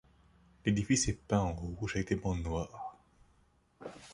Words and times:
L'édifice 0.65 1.09
est 1.09 1.21
peint 1.27 1.41
en 1.41 1.53
rouge 1.53 1.91
avec 1.95 2.07
des 2.09 2.15
bandes 2.15 2.41
noires. 2.41 2.97